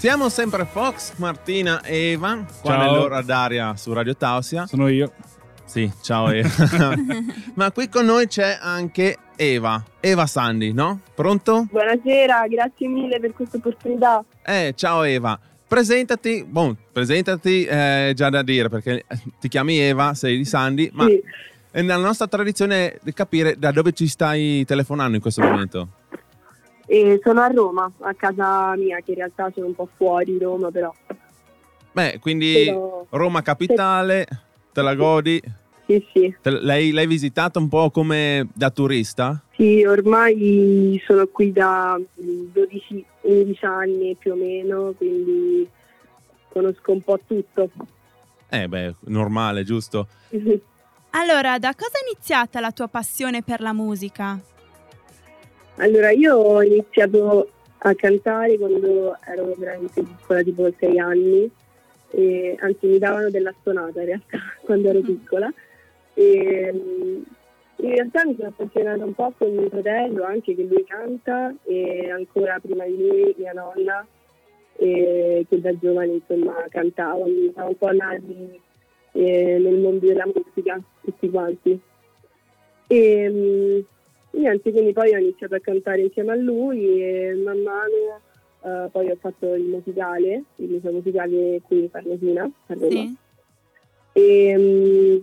[0.00, 2.82] Siamo sempre Fox, Martina e Eva, qua Ciao.
[2.90, 4.66] nell'ora d'aria su Radio Tausia.
[4.66, 5.12] Sono io.
[5.66, 6.48] Sì, ciao Eva.
[7.54, 11.00] Ma qui con noi c'è anche Eva, Eva Sandi, no?
[11.14, 11.66] Pronto?
[11.70, 14.24] Buonasera, grazie mille per questa opportunità.
[14.42, 15.38] Eh, ciao Eva.
[15.68, 19.04] Presentati, boh, presentati eh, già da dire perché
[19.38, 21.20] ti chiami Eva, sei di Sandi, ma Sì.
[21.72, 25.88] è nella nostra tradizione di capire da dove ci stai telefonando in questo momento.
[26.92, 30.72] E sono a Roma, a casa mia, che in realtà sono un po' fuori Roma,
[30.72, 30.92] però.
[31.92, 34.26] Beh, quindi Però- Roma capitale,
[34.72, 35.40] te la godi?
[35.86, 36.34] Sì, sì.
[36.42, 39.40] L'hai, l'hai visitata un po' come da turista?
[39.54, 45.68] Sì, ormai sono qui da 12-11 anni più o meno, quindi
[46.48, 47.70] conosco un po' tutto.
[48.48, 50.08] Eh beh, normale, giusto?
[51.12, 54.38] Allora, da cosa è iniziata la tua passione per la musica?
[55.80, 57.48] Allora, io ho iniziato
[57.78, 61.50] a cantare quando ero veramente piccola, tipo 6 anni,
[62.10, 65.50] e, anzi mi davano della stonata in realtà quando ero piccola.
[66.12, 67.22] E, mm,
[67.76, 72.10] in realtà mi sono appassionata un po' con mio fratello, anche che lui canta, e
[72.10, 74.06] ancora prima di lui mia nonna,
[74.76, 78.60] e che da giovane insomma cantava, quindi siamo un po' nati
[79.12, 81.80] eh, nel mondo della musica tutti quanti.
[82.86, 83.59] E, mm,
[84.40, 88.20] Niente, quindi poi ho iniziato a cantare insieme a lui e man mano
[88.62, 92.88] eh, poi ho fatto il musicale, il liceo musicale qui a Farnesina, a Roma.
[92.88, 93.16] Sì.
[94.12, 95.16] E, mm,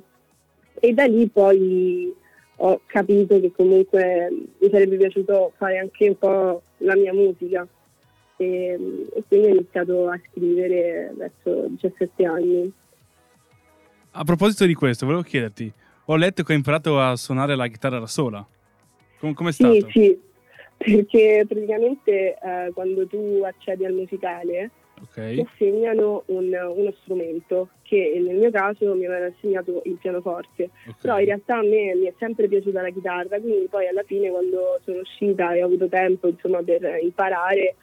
[0.80, 2.14] e da lì poi
[2.58, 4.30] ho capito che comunque
[4.60, 7.68] mi sarebbe piaciuto fare anche un po' la mia musica
[8.38, 12.72] e, e quindi ho iniziato a scrivere verso 17 anni.
[14.12, 15.72] A proposito di questo, volevo chiederti,
[16.06, 18.48] ho letto che hai imparato a suonare la chitarra da sola.
[19.20, 19.74] Com- com'è stato?
[19.74, 20.20] Sì, sì,
[20.78, 25.46] perché praticamente eh, quando tu accedi al musicale ti Ok.
[25.54, 30.96] assegnano un- uno strumento che nel mio caso mi avevano assegnato il pianoforte, ok.
[31.02, 34.30] però in realtà a me mi è sempre piaciuta la chitarra, quindi poi alla fine
[34.30, 37.76] quando sono uscita e ho avuto tempo insomma, per imparare,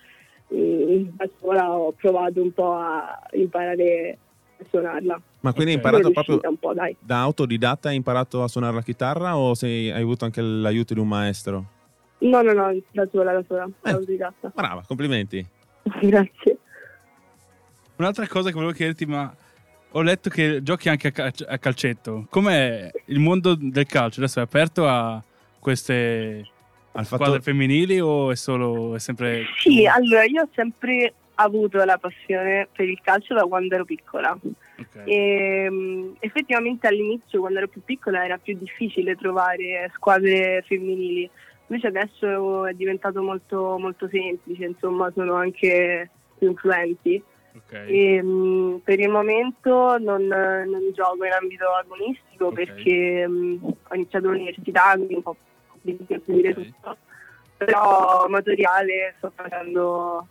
[0.52, 4.18] mm, a scuola ho provato un po' a imparare
[4.58, 5.22] a suonarla.
[5.44, 6.96] Ma quindi hai imparato proprio po', dai.
[6.98, 11.00] da autodidatta, hai imparato a suonare la chitarra o sei- hai avuto anche l'aiuto di
[11.00, 11.64] un maestro?
[12.20, 13.90] No, no, no, da sola, da sola, Eh.
[13.90, 14.52] autodidatta.
[14.54, 15.46] Brava, complimenti.
[16.00, 16.58] Grazie.
[17.96, 19.32] Un'altra cosa che volevo chiederti, ma
[19.90, 22.26] ho letto che giochi anche a, calc- a calcetto.
[22.30, 24.20] Com'è il mondo del calcio?
[24.20, 25.22] Adesso è aperto a
[25.60, 26.48] queste
[26.92, 27.42] Al squadre fatto...
[27.42, 32.88] femminili o è solo è sempre Sì, allora io ho sempre avuto la passione per
[32.88, 34.36] il calcio da quando ero piccola.
[34.78, 35.02] Ok.
[35.04, 41.28] E, mh, effettivamente all'inizio, quando ero più piccola, era più difficile trovare squadre femminili.
[41.66, 47.22] Invece adesso è diventato molto, molto semplice, insomma, sono anche più influenti.
[47.56, 47.72] ok.
[47.86, 52.54] E, mh, per il momento non, non gioco in ambito agonistico Ok.
[52.54, 55.36] perché mh, ho iniziato l'università, quindi un po'
[55.68, 56.54] complicato capire Ok.
[56.54, 56.96] tutto.
[57.56, 60.26] Però amatoriale sto facendo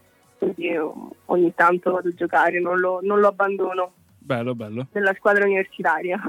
[0.46, 0.70] così
[1.26, 4.88] ogni tanto vado a giocare, non lo, non lo abbandono Bello, bello.
[4.92, 6.22] nella squadra universitaria.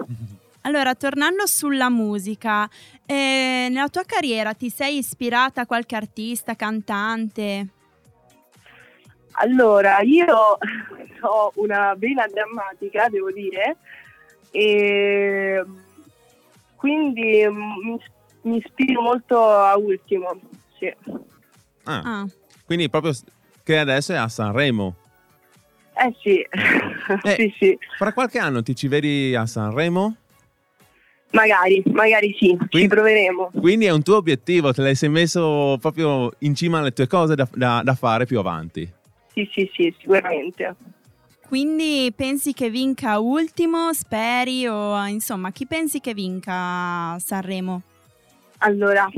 [0.62, 2.68] Allora, tornando sulla musica,
[3.04, 7.68] eh, nella tua carriera ti sei ispirata a qualche artista, cantante?
[9.32, 10.26] Allora, io
[11.20, 13.76] ho una vena drammatica, devo dire,
[14.50, 15.62] e
[16.76, 18.00] quindi mi,
[18.42, 20.38] mi ispiro molto a Ultimo.
[20.78, 20.94] Sì.
[21.84, 22.26] Ah, Ah,
[22.64, 23.12] quindi proprio
[23.64, 24.94] che adesso è a Sanremo.
[25.96, 27.34] Eh sì, Eh.
[27.36, 30.16] sì, sì, Fra qualche anno ti ci vedi a Sanremo?
[31.30, 33.50] magari, magari sì, ci Quindi- proveremo.
[33.58, 37.48] Quindi è un tuo obiettivo, te l'hai messo proprio in cima alle tue cose da,
[37.52, 38.88] da- da fare più avanti.
[39.32, 40.74] Sì, sì, sì, sicuramente.
[41.48, 47.82] quindi pensi che vinca Ultimo, speri o insomma, chi pensi che vinca Sanremo?
[48.58, 49.08] Allora,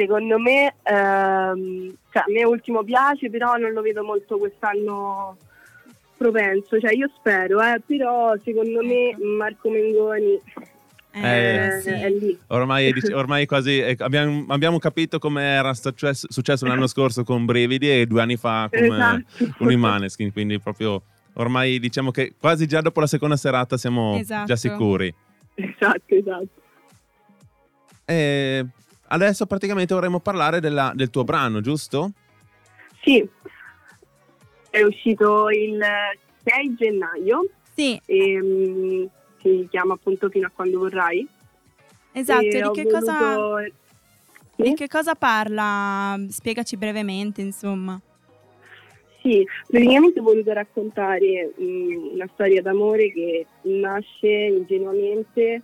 [0.00, 5.36] secondo me, ehm, cioè, a me Ultimo piace, però non lo vedo molto quest'anno
[6.16, 6.80] propenso.
[6.80, 10.40] Cioè, io spero, eh, però secondo me Marco Mengoni
[11.12, 11.88] Eh, eh, sì.
[11.90, 12.38] è lì.
[12.48, 17.90] Ormai, ormai quasi eh, abbiamo, abbiamo capito come era successo, successo l'anno scorso con Brividi
[17.90, 19.44] e due anni fa con, Esatto.
[19.44, 21.02] eh, con i Maneskin, quindi proprio
[21.34, 24.46] ormai diciamo che quasi già dopo la seconda serata siamo Esatto.
[24.46, 25.12] già sicuri.
[25.54, 26.48] Esatto, esatto.
[29.12, 32.12] Adesso praticamente vorremmo parlare della- del tuo brano, giusto?
[33.02, 33.28] Sì,
[34.70, 35.80] è uscito il
[36.44, 39.04] 6 gennaio Sì, e mm,
[39.40, 41.26] si chiama appunto Fino a quando vorrai.
[42.12, 42.40] esatto.
[42.44, 43.72] E Di che, cosa, voluto-
[44.56, 44.74] di Sì?
[44.74, 46.16] che cosa parla?
[46.28, 48.00] Spiegaci brevemente, insomma.
[49.22, 55.62] Sì, praticamente ho voluto raccontare mh, una storia d'amore che nasce ingenuamente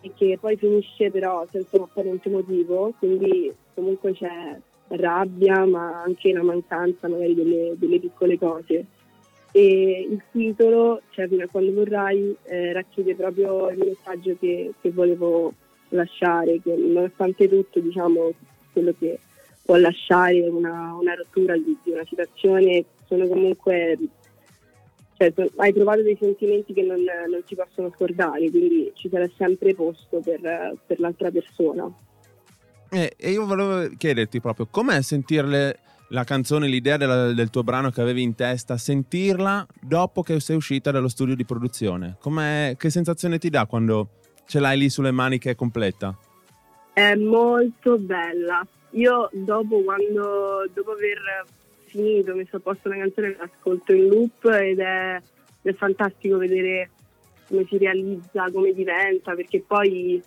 [0.00, 4.56] e che poi finisce però senza un apparente motivo, quindi comunque c'è
[4.88, 8.84] rabbia ma anche la mancanza magari delle, delle piccole cose.
[9.50, 14.90] E il titolo, cioè fino a quando vorrai, eh, racchiude proprio il messaggio che, che
[14.90, 15.52] volevo
[15.90, 18.32] lasciare, che nonostante tutto diciamo
[18.72, 19.18] quello che
[19.64, 23.98] può lasciare una, una rottura di, di, una situazione, sono comunque,
[25.18, 29.74] cioè, hai trovato dei sentimenti che non, non, si possono scordare, quindi ci sarà sempre
[29.74, 31.92] posto per, per l'altra persona.
[32.90, 35.80] Eh, e io volevo chiederti proprio com'è sentirle
[36.10, 40.56] la canzone, l'idea della, del tuo brano che avevi in testa, sentirla dopo che sei
[40.56, 42.16] uscita dallo studio di produzione.
[42.20, 44.10] Com'è, che sensazione ti dà quando
[44.46, 46.16] ce l'hai lì sulle mani che è completa?
[46.92, 51.44] È molto bella, io dopo, quando, dopo aver
[51.88, 55.20] finito, messo a posto la canzone, l'ascolto in loop ed è,
[55.62, 56.90] è fantastico vedere
[57.48, 60.22] come si realizza, come diventa, perché poi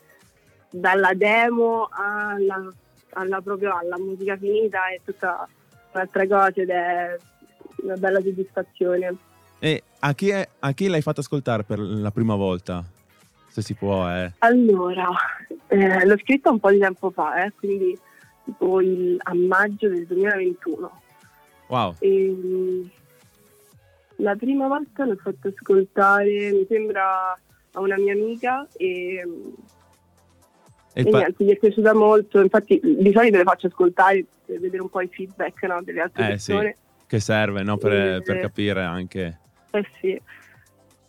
[0.70, 2.72] dalla demo alla,
[3.12, 5.48] alla, proprio alla musica finita è tutta
[5.94, 7.18] un'altra cosa ed è
[7.84, 9.16] una bella soddisfazione.
[9.60, 12.84] E a chi, è, a chi l'hai fatto ascoltare per la prima volta?
[13.48, 14.32] Se si può, eh.
[14.40, 15.10] Allora,
[15.68, 17.98] eh, l'ho scritta un po' di tempo fa, eh, quindi
[18.46, 21.02] tipo il, a maggio del 2021.
[21.72, 21.96] Wow.
[22.00, 22.90] E,
[24.18, 27.32] la prima volta l'ho fatto ascoltare, mi sembra,
[27.72, 29.24] a una mia amica e,
[30.94, 32.42] e, e pa- niente, gli è piaciuta molto.
[32.42, 36.26] Infatti di solito le faccio ascoltare per vedere un po' i feedback no, delle altre
[36.26, 36.78] eh, persone.
[36.78, 37.06] Sì.
[37.08, 39.40] Che serve no, per, e, per capire anche.
[39.72, 40.22] Eh sì.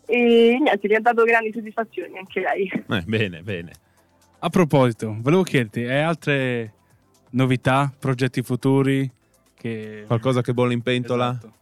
[0.05, 2.71] E niente, gli ha dato grandi soddisfazioni anche lei.
[2.89, 3.71] Eh, bene, bene.
[4.39, 6.73] A proposito, volevo chiederti, hai altre
[7.31, 9.09] novità, progetti futuri?
[9.63, 10.03] Che...
[10.05, 11.29] Qualcosa che bolle in pentola?
[11.29, 11.53] Esatto.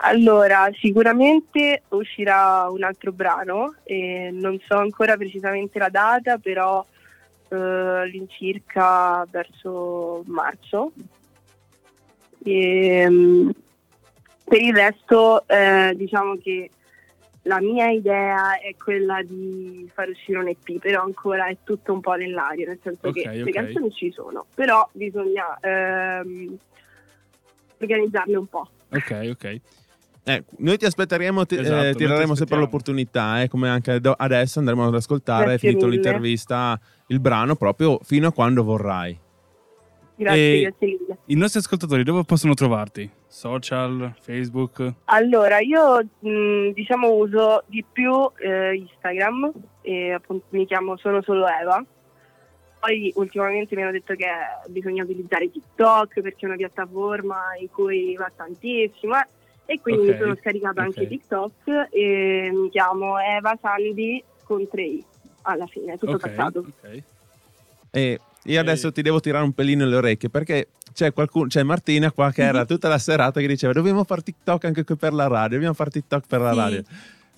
[0.00, 6.84] Allora, sicuramente uscirà un altro brano e non so ancora precisamente la data, però
[7.48, 10.90] eh, all'incirca verso marzo.
[12.42, 13.52] E, um,
[14.42, 16.70] per il resto eh, diciamo che
[17.42, 22.00] la mia idea è quella di far uscire un EP, però ancora è tutto un
[22.00, 23.42] po' nell'aria, nel senso okay, che okay.
[23.44, 26.58] le canzoni ci sono, però bisogna ehm,
[27.80, 28.68] organizzarle un po'.
[28.90, 29.60] Ok, ok.
[30.24, 34.58] Eh, noi ti aspetteremo, ti, esatto, eh, ti daremo sempre l'opportunità, eh, come anche adesso
[34.58, 35.96] andremo ad ascoltare, Grazie finito mille.
[36.00, 39.18] l'intervista, il brano proprio fino a quando vorrai.
[40.16, 41.18] Grazie, grazie mille.
[41.26, 43.10] I nostri ascoltatori dove possono trovarti?
[43.26, 44.92] Social, Facebook?
[45.04, 51.46] Allora, io mh, diciamo uso di più eh, Instagram e appunto mi chiamo Sono Solo
[51.46, 51.82] Eva.
[52.78, 54.26] Poi ultimamente mi hanno detto che
[54.68, 59.26] bisogna utilizzare TikTok perché è una piattaforma in cui va tantissimo eh,
[59.66, 60.84] e quindi okay, mi sono scaricata okay.
[60.84, 65.02] anche TikTok e mi chiamo Eva Sandy con 3i
[65.42, 66.36] alla fine, tutto okay.
[66.54, 67.02] Ok.
[67.90, 72.12] E io adesso ti devo tirare un pelino nelle orecchie perché c'è, qualcuno, c'è Martina
[72.12, 75.26] qua che era tutta la serata che diceva dobbiamo fare TikTok anche qui per la
[75.26, 76.58] radio, dobbiamo fare TikTok per la sì.
[76.58, 76.82] radio.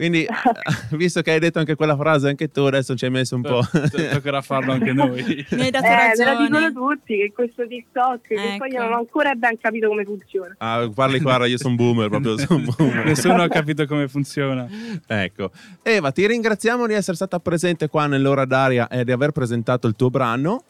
[0.01, 0.27] Quindi,
[0.97, 3.61] visto che hai detto anche quella frase, anche tu adesso ci hai messo un po'.
[3.71, 5.45] Toccherà farlo anche noi.
[5.51, 6.49] Mi hai dato eh, ragione.
[6.49, 8.41] Me lo dicono tutti che questo TikTok, ecco.
[8.41, 10.55] che poi io non ho ancora ben capito come funziona.
[10.57, 13.05] Ah, parli guarda, io sono boomer, proprio son boomer.
[13.05, 14.67] Nessuno ha capito come funziona.
[15.07, 15.51] Ecco.
[15.83, 19.97] Eva, ti ringraziamo di essere stata presente qua nell'ora d'aria e di aver presentato il
[19.97, 20.65] tuo brano.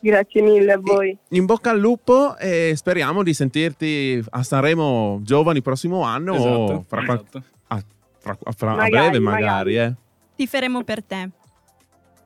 [0.00, 1.14] Grazie mille a voi.
[1.28, 6.84] In bocca al lupo e speriamo di sentirti a Sanremo Giovani prossimo anno esatto, o
[6.88, 7.42] fra, esatto.
[7.66, 7.82] a,
[8.20, 9.78] fra, fra magari, a breve magari, magari.
[9.78, 9.92] Eh.
[10.36, 11.28] Ti faremo per te.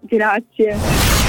[0.01, 1.23] Grazie.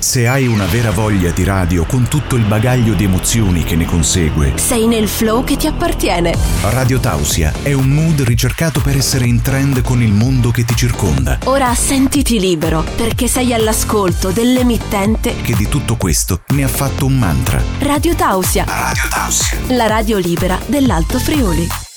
[0.00, 3.84] Se hai una vera voglia di radio con tutto il bagaglio di emozioni che ne
[3.84, 6.34] consegue, sei nel flow che ti appartiene.
[6.62, 10.74] Radio Tausia è un mood ricercato per essere in trend con il mondo che ti
[10.74, 11.38] circonda.
[11.44, 17.18] Ora sentiti libero, perché sei all'ascolto dell'emittente che di tutto questo ne ha fatto un
[17.18, 17.62] mantra.
[17.80, 18.64] Radio Tausia.
[18.66, 19.76] Radio Tausia.
[19.76, 21.89] La radio libera dell'Alto Friuli.